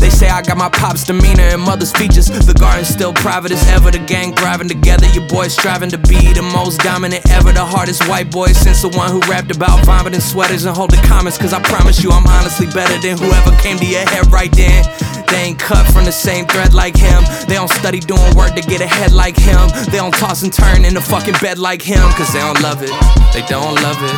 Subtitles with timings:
[0.00, 2.26] They say I got my pop's demeanor and mother's features.
[2.26, 3.90] The garden's still private as ever.
[3.90, 5.06] The gang thriving together.
[5.08, 7.52] Your boys striving to be the most dominant ever.
[7.52, 11.36] The hardest white boy since the one who rapped about vomiting sweaters and holding comments.
[11.36, 14.84] Cause I promise you, I'm honestly better than whoever came to your head right then.
[15.28, 17.22] They ain't cut from the same thread like him.
[17.46, 19.68] They don't study doing work to get ahead like him.
[19.92, 22.02] They don't toss and turn in the fucking bed like him.
[22.16, 22.90] Cause they don't love it.
[23.36, 24.16] They don't love it.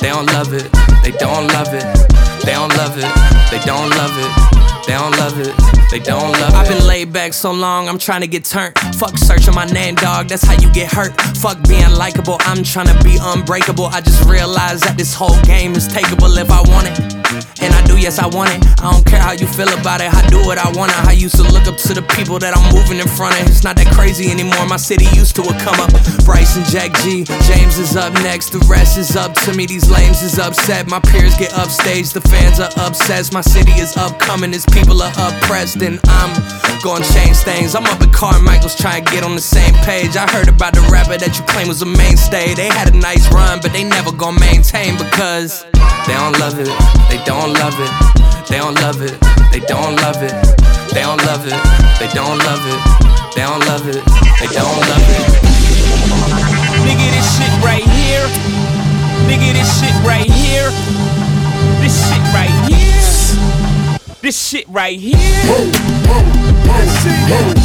[0.00, 0.66] They don't love it.
[1.06, 1.86] They don't love it.
[2.44, 3.10] They don't love it.
[3.50, 4.49] They don't love it.
[4.86, 6.54] They don't love it, they don't love.
[6.54, 8.78] I've been laid back so long, I'm trying to get turned.
[8.94, 11.18] Fuck searching my name, dog, that's how you get hurt.
[11.36, 13.86] Fuck being likable, I'm trying to be unbreakable.
[13.86, 16.98] I just realized that this whole game is takeable if I want it.
[17.62, 18.64] And I do, yes, I want it.
[18.80, 20.92] I don't care how you feel about it, I do what I want.
[21.06, 23.46] I used to look up to the people that I'm moving in front of.
[23.48, 25.90] It's not that crazy anymore, my city used to a come up.
[26.24, 29.66] Bryce and Jack G, James is up next, the rest is up to me.
[29.66, 33.32] These lames is upset, my peers get upstage, the fans are obsessed.
[33.32, 36.30] My city is upcoming, it's people are oppressed, and I'm
[36.82, 37.74] gonna change things.
[37.74, 40.16] I'm up at Carmichael's trying to get on the same page.
[40.16, 42.52] I heard about the rapper that you claim was a mainstay.
[42.54, 45.64] They had a nice run, but they never gonna maintain because
[46.04, 46.68] they don't love it.
[47.08, 47.92] They don't love it.
[48.48, 49.16] They don't love it.
[49.52, 50.36] They don't love it.
[50.92, 51.56] They don't love it.
[51.96, 52.80] They don't love it.
[53.32, 54.02] They don't love it.
[54.36, 55.24] They don't love it.
[56.84, 58.26] Nigga, this shit right here.
[59.24, 60.68] Nigga, this shit right here.
[61.80, 62.49] This shit right.
[64.22, 65.16] This shit right here.
[67.30, 67.59] When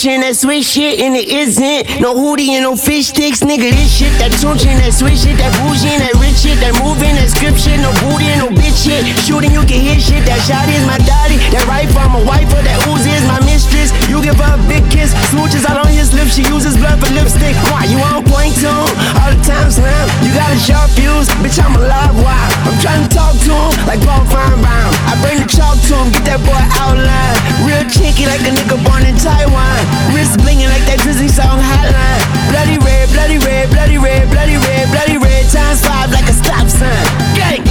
[0.00, 3.44] shit, that sweet shit, and it isn't no hoodie and no fish sticks.
[3.44, 6.72] Nigga, this shit, that Tunechi that sweet shit, that bougie and that rich shit, that
[6.80, 9.04] moving, that script shit, no booty and no bitch shit.
[9.22, 10.24] Shooting, you can hit shit.
[10.24, 13.43] That shot is my daddy, that rifle, I'm a wifer, that Uzi is my
[13.84, 14.08] mistress.
[14.08, 17.10] You give her a big kiss, smooches out on his lips, she uses blood for
[17.12, 17.56] lipstick.
[17.68, 18.72] Why you on point him?
[19.20, 22.40] All the time slam, you got a sharp fuse, bitch, I'm alive, why?
[22.64, 24.90] I'm trying to talk to him like Paul Finebaum.
[25.08, 27.36] I bring the chalk to him, get that boy outline.
[27.68, 29.80] Real cheeky like a nigga born in Taiwan.
[30.16, 32.22] Wrist blinging like that Drizzy song hotline.
[32.50, 35.44] Bloody red, bloody red, bloody red, bloody red, bloody red.
[35.50, 37.04] Times five like a stop sign.
[37.36, 37.62] Gang.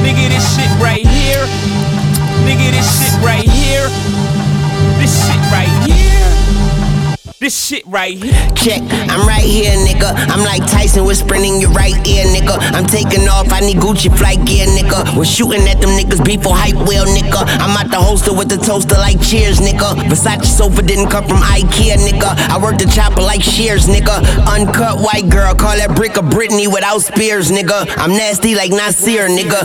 [0.00, 1.44] Nigga, this shit right here.
[2.48, 4.39] Nigga, this shit right here.
[5.00, 5.96] This shit right here.
[7.40, 8.36] This shit right here.
[8.54, 10.12] Check, I'm right here, nigga.
[10.28, 12.58] I'm like Tyson whispering in your right ear, nigga.
[12.76, 15.16] I'm taking off, I need Gucci flight gear, nigga.
[15.16, 17.40] We're shooting at them niggas before hype wheel, nigga.
[17.56, 19.96] I'm at the holster with the toaster like cheers, nigga.
[20.04, 22.36] Versace sofa didn't come from Ikea, nigga.
[22.50, 24.20] I work the chopper like shears, nigga.
[24.46, 27.88] Uncut white girl, call that brick a Britney without spears, nigga.
[27.96, 29.64] I'm nasty like Nasir, nigga.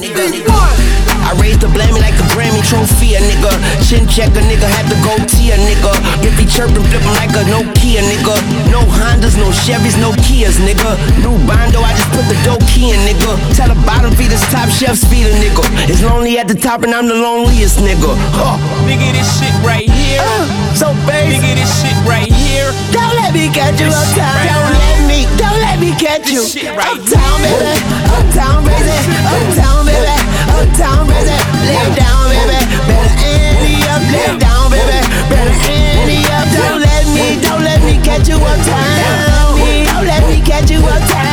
[1.25, 3.49] I raised the blammy like a Grammy trophy, a nigga.
[3.81, 5.91] Chin check a nigga, had to go T a nigga.
[6.21, 8.37] If he chirping, flip him like a no Kia, nigga.
[8.69, 10.93] No Hondas, no Chevys, no Kias, nigga.
[11.25, 13.33] New Bondo, I just put the dope key in, nigga.
[13.57, 15.65] Tell the bottom feeders, top chefs feed a nigga.
[15.89, 18.13] It's lonely at the top and I'm the loneliest, nigga.
[18.37, 18.61] Huh.
[18.85, 20.21] Nigga, this shit right here.
[20.21, 20.45] Uh,
[20.77, 21.41] so baby.
[21.41, 22.69] Nigga, this shit right here.
[22.93, 24.29] Don't let me catch you uptown.
[24.29, 26.45] Right don't let me, don't let me catch you.
[26.45, 27.57] This shit right uptown, here.
[27.57, 27.81] baby.
[28.13, 28.93] Uptown, baby.
[28.93, 29.49] Uptown, baby.
[29.49, 30.14] Uptown, baby.
[30.55, 32.59] Lay down, baby.
[32.87, 34.99] Better end up, lay down, baby.
[35.29, 36.45] Better end up.
[36.53, 39.57] Don't let me, don't let me catch you uptown.
[39.89, 41.25] Don't let me catch you uptown.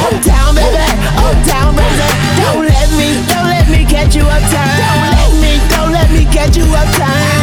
[0.00, 0.84] Uptown, baby,
[1.16, 2.08] uptown, baby.
[2.42, 4.76] Don't let me, don't let me catch you uptown.
[4.76, 7.39] Don't let me, don't let me catch you uptown.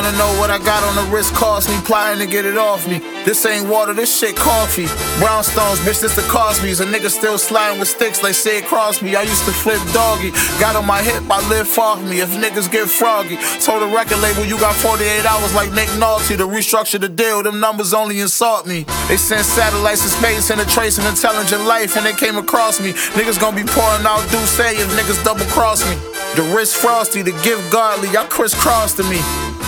[0.00, 2.88] Wanna know what I got on the wrist cost me, plotting to get it off
[2.88, 3.00] me.
[3.24, 4.86] This ain't water, this shit coffee.
[5.20, 6.80] Brownstones, bitch, this the Cosby's.
[6.80, 9.14] A nigga still sliding with sticks like Sid Crosby.
[9.14, 10.30] I used to flip doggy.
[10.58, 12.20] Got on my hip, I live off me.
[12.20, 16.36] If niggas get froggy, told the record label you got 48 hours like Nick Nolte
[16.38, 17.42] to restructure the deal.
[17.42, 18.86] Them numbers only insult me.
[19.08, 22.80] They sent satellites to space and a trace of intelligent life, and they came across
[22.80, 22.92] me.
[23.18, 25.96] Niggas gonna be pouring out do say if niggas double cross me.
[26.36, 29.20] The wrist frosty, the gift godly, y'all crisscross to me.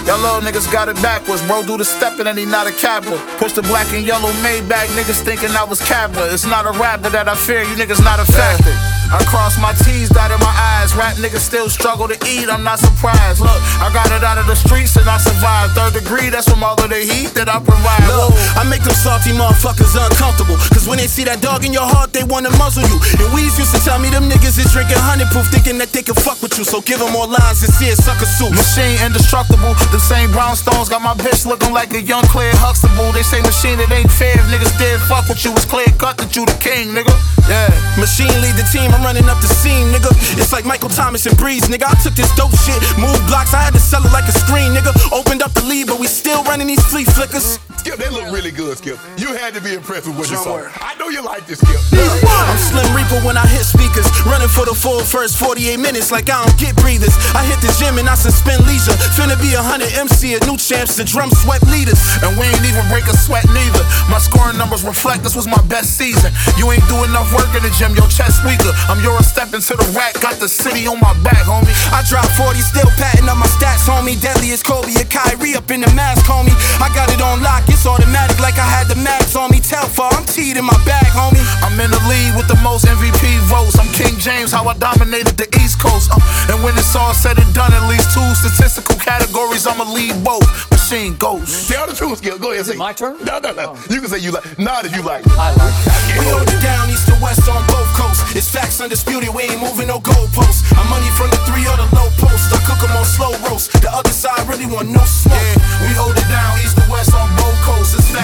[0.06, 1.47] Y'all little niggas got it backwards.
[1.47, 3.19] Bro, do the stepping and he not a capper.
[3.39, 6.27] Push the black and yellow Maybach, niggas thinking I was capper.
[6.31, 9.01] It's not a rapper that I fear, you niggas not a factor.
[9.12, 10.97] I cross my T's, dotted my eyes.
[10.97, 13.44] Rap niggas still struggle to eat, I'm not surprised.
[13.44, 15.76] Look, I got it out of the streets and I survived.
[15.76, 18.00] Third degree, that's from all of the heat that I provide.
[18.09, 20.56] Look, I make them salty motherfuckers uncomfortable.
[20.73, 22.97] Cause when they see that dog in your heart, they wanna muzzle you.
[23.20, 26.00] And Weez used to tell me them niggas is drinking honey proof, thinking that they
[26.00, 26.64] can fuck with you.
[26.64, 28.56] So give them more lines and see it sucker suit.
[28.56, 29.76] Machine indestructible.
[29.93, 33.12] The same brownstones got my bitch looking like a young Claire Huxtable.
[33.12, 34.41] They say machine, it ain't fair.
[34.41, 37.12] If niggas did fuck with you, it's clear cut that you the king, nigga.
[37.44, 37.69] Yeah.
[38.00, 40.10] Machine lead the team, I'm running up the scene, nigga.
[40.38, 41.84] It's like Michael Thomas and Brees, nigga.
[41.84, 44.72] I took this dope shit, moved blocks, I had to sell it like a screen,
[44.72, 44.94] nigga.
[45.12, 47.58] Opened up the lead, but we still running these flea flickers.
[47.82, 48.94] Skip, they look really good, Skip.
[49.19, 50.62] You had to be impressed with what you saw.
[50.79, 51.82] I know you like this, Skip.
[51.99, 54.06] I'm Slim Reaper when I hit speakers.
[54.23, 57.11] Running for the full first 48 minutes like I don't get breathers.
[57.34, 58.94] I hit the gym and I suspend leisure.
[59.19, 61.99] Finna be a 100 MC, a new champs, the drum sweat leaders.
[62.23, 63.82] And we ain't even break a sweat neither.
[64.06, 66.31] My scoring numbers reflect this was my best season.
[66.62, 68.70] You ain't do enough work in the gym, your chest weaker.
[68.87, 71.75] I'm your step into the rack, got the city on my back, homie.
[71.90, 74.14] I drop 40, still patting up my stats, homie.
[74.23, 76.55] Deadly as Kobe and Kyrie up in the mask, homie.
[76.78, 79.59] I got it on lock, it's automatic like I had the max on me.
[79.59, 81.43] Tell far, I'm teed in my bag, homie.
[81.65, 83.79] I'm in the lead with the most MVP votes.
[83.81, 86.11] I'm King James, how I dominated the East Coast.
[86.13, 86.21] Uh,
[86.53, 90.47] and when it's all said and done, at least two statistical categories, I'ma lead both.
[90.71, 91.71] Machine Ghost.
[91.73, 92.39] Tell the truth, Skip.
[92.41, 92.77] Go ahead, say.
[92.77, 93.17] My turn?
[93.25, 93.75] No, no, no.
[93.89, 94.45] You can say you like.
[94.59, 95.25] Not if you like.
[95.41, 96.21] I like that.
[96.21, 98.37] We hold it down east to west on both coasts.
[98.37, 100.61] It's facts undisputed, we ain't moving no goalposts.
[100.77, 102.53] I'm money from the three or the low post.
[102.53, 103.73] I cook 'em on slow roast.
[103.81, 105.41] The other side really want no smoke.
[105.41, 107.31] Yeah, we hold it down east to west on both coasts.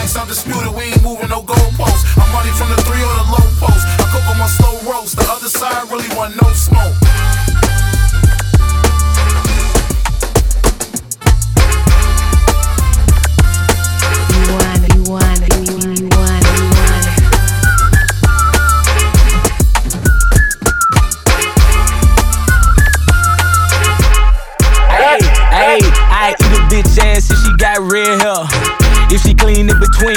[0.08, 2.16] It's undisputed, we ain't moving no goalposts.
[2.16, 3.84] I'm money from the three or the low post.
[4.00, 5.16] I cook on slow roast.
[5.16, 7.07] The other side really want no smoke.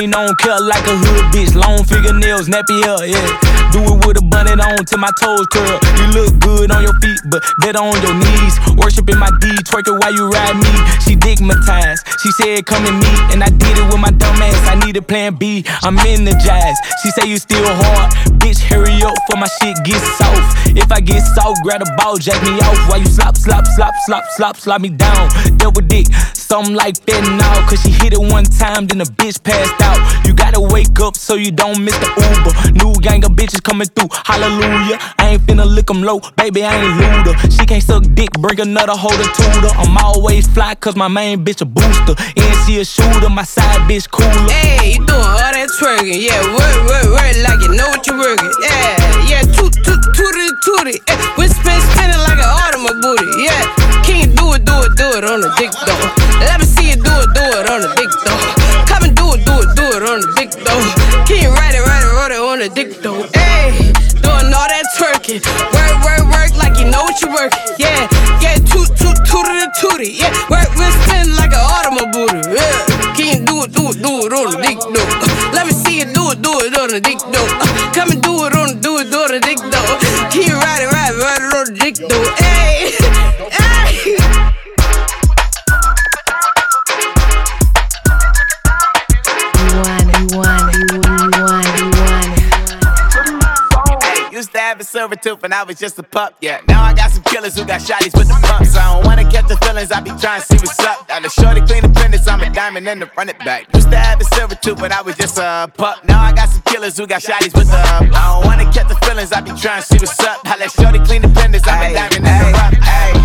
[0.02, 1.54] Between, don't care like a hood bitch.
[1.56, 3.72] Long fingernails, nappy hair, yeah.
[3.72, 5.80] Do it with a bunnet on till my toes curl.
[5.98, 8.56] You look good on your feet, but better on your knees.
[8.78, 10.74] Worshiping my D, twerking while you ride me.
[11.06, 12.02] She digmatized.
[12.22, 14.58] She said, come and meet, and I did it with my dumb ass.
[14.68, 15.64] I need a plan B.
[15.84, 16.78] I'm jazz.
[17.02, 18.12] She say you still hard.
[18.42, 20.76] Bitch, hurry up for my shit gets soft.
[20.76, 22.90] If I get soft, grab a ball, jack me off.
[22.90, 25.30] While you slop, slop, slop, slop, slop, slop me down.
[25.58, 27.68] Double dick, something like that now.
[27.70, 29.91] Cause she hit it one time, then the bitch passed out.
[30.26, 32.54] You gotta wake up so you don't miss the Uber.
[32.84, 34.98] New gang of bitches coming through, hallelujah.
[35.20, 37.36] I ain't finna lick 'em low, baby, I ain't looter.
[37.52, 39.74] She can't suck dick, bring another holder to her.
[39.82, 42.16] I'm always fly, cause my main bitch a booster.
[42.38, 44.30] And she a shooter, my side bitch cooler.
[44.50, 46.22] Hey, you doing all that twerking?
[46.28, 48.52] Yeah, work, work, work like you know what you're working.
[48.62, 50.02] Yeah, yeah, toot, toot,
[50.62, 51.02] tooty.
[51.08, 53.44] Eh, we spin spinning like an automobile booty.
[53.44, 53.62] Yeah,
[54.04, 56.02] can you do it, do it, do it on the dick though?
[56.40, 58.61] Let me see you do it, do it on the dick though.
[60.64, 60.84] Though.
[61.32, 63.24] You ride it, ride it, ride it on the dick though?
[63.34, 65.42] Hey, doing all that twerking.
[65.74, 67.60] Work, work, work like you know what you're working.
[67.80, 68.08] Yeah,
[68.44, 70.12] yeah, toot, toot, tooty, tooty.
[70.20, 72.36] Yeah, work, we spin like an automobile.
[72.52, 75.10] Yeah, can you do it, do it, do it on the dick though?
[75.24, 77.50] Uh, let me see you do it, do it on the dick though.
[77.60, 79.92] Uh, come and do it on, do it, do it on the dick though.
[80.30, 82.41] Can you ride it, ride it, ride it on the dick though?
[95.12, 96.62] Silver tooth and I was just a pup, yeah.
[96.68, 98.76] Now I got some killers who got shotties with the pumps.
[98.76, 101.08] I don't wanna catch the feelings, I be trying to see what's up.
[101.10, 103.68] Now the shorty clean the pendants, I'm a diamond and the run it back.
[103.74, 106.06] Used to have a silver tooth, but I was just a pup.
[106.06, 108.96] Now I got some killers who got shotties with the I don't wanna catch the
[109.06, 110.46] feelings, I be trying to see what's up.
[110.46, 112.74] How that shorty clean the pendants, I'm a diamond and the rough.
[112.82, 113.21] Ay.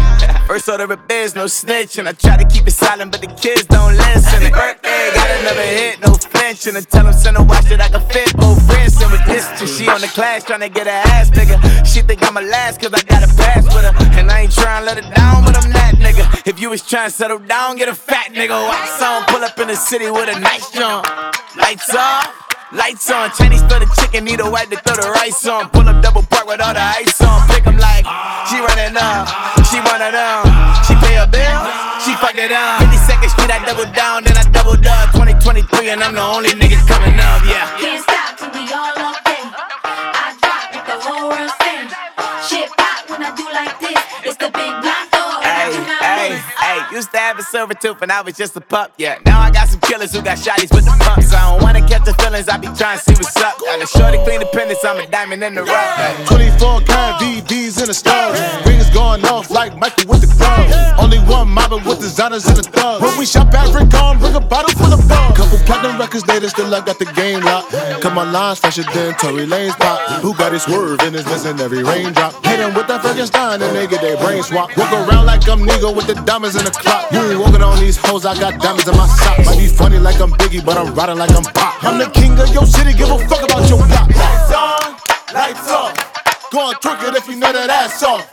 [0.47, 3.27] First order of biz, no snitch, and I try to keep it silent, but the
[3.27, 4.51] kids don't listen.
[4.51, 6.37] Birthday, got another hit, no flinch.
[6.47, 8.37] attention and tell them send a watch that I can fit.
[8.37, 9.77] Both friends send with distance.
[9.77, 11.59] She on the class trying to get her ass nigga.
[11.85, 13.93] She think I'm a last cause I got a pass with her.
[14.19, 16.47] And I ain't trying to let her down, but I'm that nigga.
[16.47, 18.57] If you was trying to settle down, get a fat nigga.
[18.69, 21.07] Wax on, pull up in the city with a nice jump.
[21.57, 22.47] Lights off.
[22.73, 25.71] Lights on, Chinese throw the chicken, need a wipe to throw the rice on.
[25.71, 27.47] Pull up double park with all the ice on.
[27.49, 27.96] Pick 'em like,
[33.47, 35.13] 52nd I double down, then I double up.
[35.13, 38.16] 2023, and I'm the only nigga coming up, yeah.
[47.47, 49.19] Used to silver tooth and I was just a pup, yeah.
[49.25, 51.33] Now I got some killers who got shotties with the pumps.
[51.33, 53.59] I don't wanna catch the feelings, I be trying to see what's up.
[53.59, 55.97] Got a shorty clean the pendants, I'm a diamond in the rough.
[55.97, 56.25] Hey.
[56.27, 58.39] 24 karat VVs in the stars.
[58.67, 60.73] Rings going off like Michael with the clubs.
[60.99, 63.03] Only one mobbing with designers in the thugs.
[63.03, 65.37] When we shop at Rick on, bring a bottle full of bug.
[65.37, 67.71] Couple platinum records later, still I got the game locked.
[68.03, 70.01] Cut my lines fresher than Tory Lane's pop.
[70.23, 72.45] Who got his swerve and is missing every raindrop?
[72.45, 74.77] Hit him with that Frankenstein and they get their brain swap.
[74.77, 77.11] Walk around like I'm Nego with the diamonds in the clock.
[77.13, 79.47] You walking on these hoes, I got diamonds in my socks.
[79.47, 81.85] Might be funny like I'm Biggie, but I'm riding like I'm Pop.
[81.85, 84.09] I'm the king of your city, give a fuck about your block.
[84.11, 84.97] Lights on,
[85.35, 86.51] lights off.
[86.51, 88.25] Go and twerk it if you know that ass off.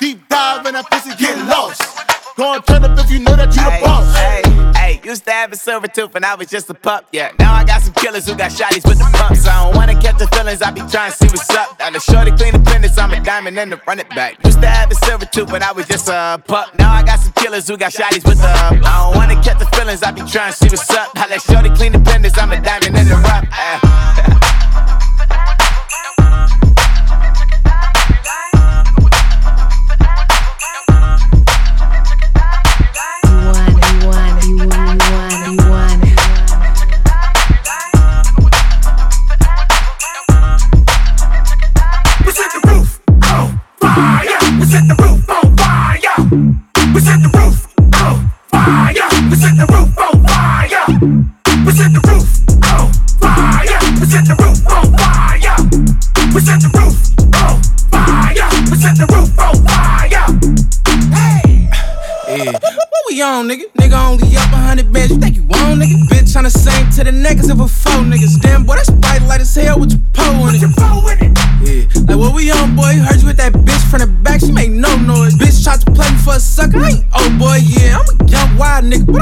[0.00, 1.97] Deep dive in that pussy, get lost.
[2.38, 4.14] Go and turn up if you know that you the boss.
[4.14, 4.42] hey,
[4.78, 7.32] hey, used to have a silver tooth and I was just a pup, yeah.
[7.40, 9.44] Now I got some killers who got shotties with the pumps.
[9.44, 11.76] I don't wanna catch the feelings, I be trying to see what's up.
[11.80, 14.38] Now the shorty clean the pendants, I'm a diamond and the run it back.
[14.44, 16.78] Used to have a silver tooth but I was just a pup.
[16.78, 19.66] Now I got some killers who got shotties with the I don't wanna catch the
[19.74, 21.12] feelings, I be trying to see what's up.
[21.16, 24.34] Now let shorty clean the pendants, I'm a diamond in the rough.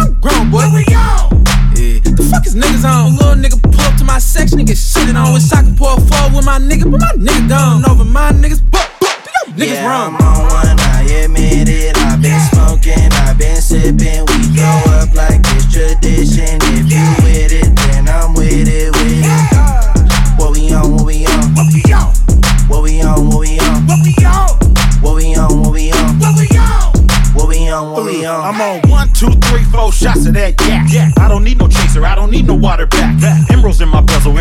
[0.07, 0.59] I'm grown, boy.
[0.59, 1.43] What we on?
[1.75, 1.99] Yeah.
[1.99, 3.17] The fuck is niggas on?
[3.17, 5.35] Little nigga pull up to my section and get shitted on.
[5.35, 7.89] Wish I could a four with my nigga, but my nigga gone.
[7.91, 9.19] Over my niggas, but, but,
[9.57, 10.15] niggas yeah, wrong.
[10.15, 11.66] I'm on one, I admit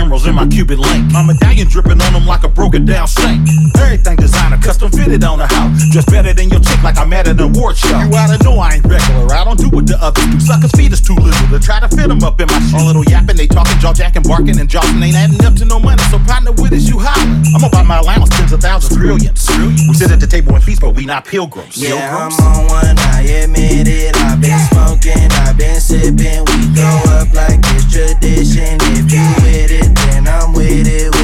[0.06, 1.12] emeralds in my Cuban link.
[1.12, 3.42] My medallion dripping on them like a broken down sink.
[3.78, 5.82] Everything designer, custom fitted on the house.
[5.90, 7.98] Just better than your chick, like I'm at an award show.
[8.00, 10.40] You oughta know I ain't regular, I don't do what the others do.
[10.40, 12.76] Suckers' feet is too little to try to fit them up in my shit.
[12.80, 15.80] All little yapping, they talking, jaw jacking, barking, and jawing ain't adding up to no
[15.80, 16.02] money.
[16.12, 17.42] So partner with us, you hollering.
[17.54, 19.50] I'm gonna buy my allowance, tens of thousands, trillions.
[19.90, 21.78] We sit at the table and feast, but we not pilgrims.
[21.78, 22.40] Yeah, I'm Pilgrims?
[22.42, 24.16] on one, I admit it.
[24.18, 26.46] I've been smoking, I've been sipping.
[26.46, 28.78] We go up like it's tradition.
[28.94, 30.05] If you with it, then I'm with it,
[30.66, 31.15] with it.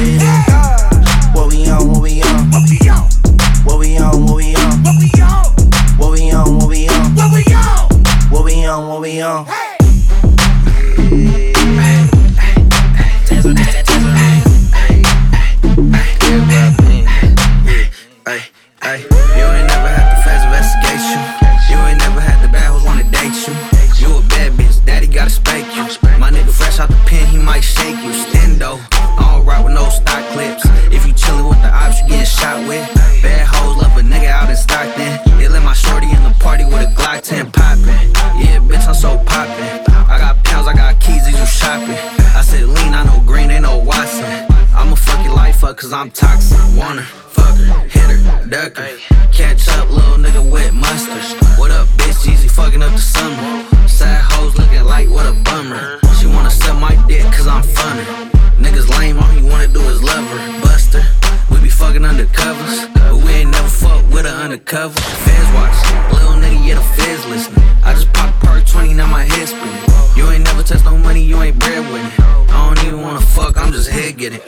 [46.02, 46.58] I'm toxic.
[46.76, 48.98] Wanna fuck her, hit her, duck her.
[49.30, 51.22] Catch up, little nigga with mustard.
[51.56, 52.26] What up, bitch?
[52.26, 53.62] Easy fucking up the summer.
[53.86, 56.00] Sad hoes looking like what a bummer.
[56.18, 58.04] She wanna suck my dick cause I'm funner.
[58.58, 60.60] Niggas lame, all he wanna do is love her.
[60.62, 61.04] Buster,
[61.52, 62.92] we be fucking undercovers.
[62.94, 64.98] But we ain't never fuck with her undercover.
[64.98, 65.78] Feds watch,
[66.14, 67.62] little nigga, yeah, the feds listening.
[67.84, 69.92] I just popped perk 20, now my head spinning.
[70.16, 72.20] You ain't never wanna no money, you ain't bread with it.
[72.50, 74.40] I don't even wanna fuck, I'm just head getting.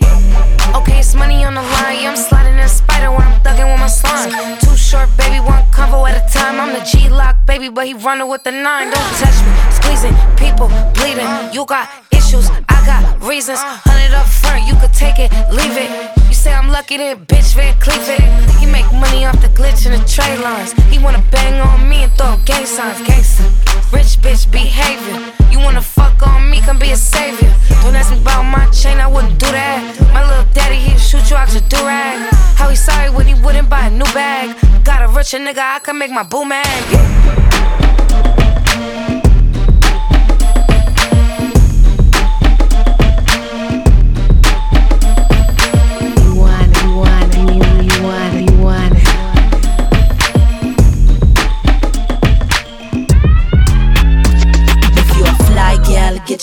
[0.74, 1.96] Okay, it's money on the line.
[2.00, 4.30] Yeah, I'm sliding in a spider when I'm thugging with my slime.
[4.58, 6.58] Too short, baby, one convo at a time.
[6.58, 8.90] I'm the G lock, baby, but he running with the nine.
[8.90, 11.28] Don't touch me, squeezing, people bleeding.
[11.52, 13.60] You got issues, I got reasons.
[13.60, 16.23] Hundred up front, you could take it, leave it.
[16.44, 18.04] Say I'm lucky, then bitch, Van Cleef.
[18.60, 20.72] He make money off the glitch in the tray lines.
[20.92, 23.48] He wanna bang on me and throw gang signs, gangsta.
[23.90, 25.16] Rich bitch behavior.
[25.50, 27.50] You wanna fuck on me, come be a savior.
[27.80, 29.80] Don't ask me about my chain, I wouldn't do that.
[30.12, 32.28] My little daddy, he'd shoot you out your durag.
[32.58, 34.54] How he sorry when he wouldn't buy a new bag.
[34.84, 37.93] Got a richer nigga, I can make my boo mad.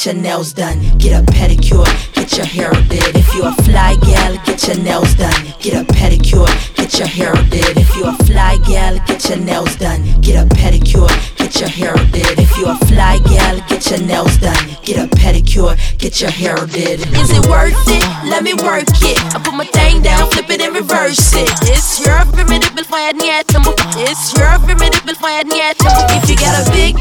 [0.03, 0.79] Get your nails done.
[0.97, 3.15] Get a pedicure, get your hair did.
[3.15, 5.45] If you a fly gal, get your nails done.
[5.59, 6.47] Get a pedicure,
[6.81, 7.77] get your hair did.
[7.77, 10.01] If you a fly gal, get your nails done.
[10.21, 12.39] Get a pedicure, get your hair did.
[12.39, 14.65] If you a fly gal, get your nails done.
[14.83, 17.01] Get a pedicure, get your hair did.
[17.21, 18.03] Is it worth it?
[18.25, 19.17] Let me work it.
[19.35, 21.49] I put my thing down, flip it and reverse it.
[21.69, 23.41] It's your formidable fire near.
[23.45, 25.73] It's your formidable fire near.
[26.17, 26.97] If you got a big,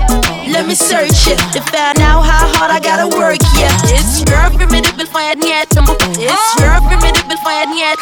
[0.53, 3.41] let me search it to find out how hard I gotta work.
[3.57, 5.65] Yeah, it's your formidable fire near.
[5.65, 7.97] It's your formidable fire near.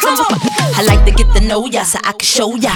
[0.75, 2.71] I like to get to know ya so I can show ya.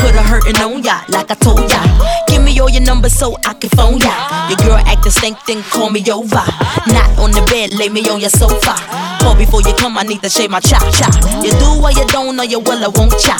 [0.00, 1.80] Put a hurtin' on ya like I told ya.
[2.28, 4.48] Give me all your numbers so I can phone ya.
[4.48, 6.44] Your girl acting stink, then call me over.
[6.88, 8.74] Not on the bed, lay me on your sofa.
[9.20, 11.12] Call before you come, I need to shave my chop chop.
[11.44, 13.36] You do what you don't know, you will, I won't cha.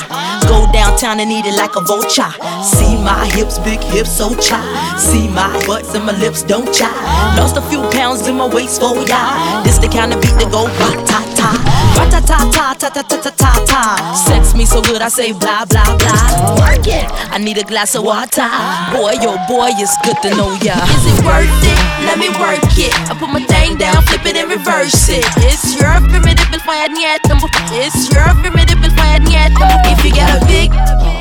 [0.48, 2.30] Go downtown and eat it like a vulture.
[2.62, 4.60] See my hips, big hips, so cha.
[4.98, 6.90] See my butts and my lips, don't cha.
[7.38, 9.62] Lost a few pounds in my waist, oh for ya.
[9.62, 11.57] This the kind of beat that go ba ta ta.
[11.98, 13.82] Ta ta ta ta ta ta ta ta ta.
[14.26, 16.56] Sex me so good, I say blah blah blah.
[16.62, 17.06] Work it.
[17.34, 18.48] I need a glass of water.
[18.94, 20.78] Boy, yo, boy, it's good to know ya.
[20.94, 21.78] Is it worth it?
[22.06, 22.94] Let me work it.
[23.10, 25.24] I put my thing down, flip it and reverse it.
[25.44, 27.50] It's your formidable fire near temple.
[27.74, 29.80] It's your formidable fire near temple.
[29.92, 30.70] If you got a big,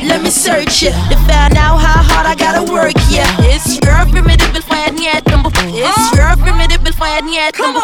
[0.08, 2.96] let me search it to find out how hard I gotta work.
[3.10, 5.52] Yeah, it's your formidable fire near temple.
[5.74, 7.84] It's your formidable fire near temple.